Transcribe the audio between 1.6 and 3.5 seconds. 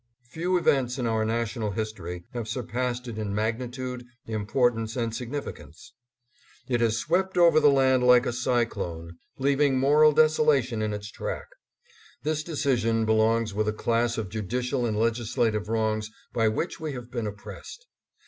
history have surpassed it in